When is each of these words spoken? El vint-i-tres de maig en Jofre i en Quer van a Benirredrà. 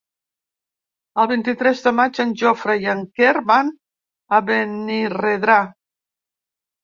El 1.23 1.27
vint-i-tres 1.31 1.81
de 1.87 1.91
maig 1.97 2.21
en 2.23 2.31
Jofre 2.43 2.77
i 2.85 2.89
en 2.93 3.03
Quer 3.19 3.33
van 3.51 3.69
a 4.37 4.41
Benirredrà. 4.49 5.59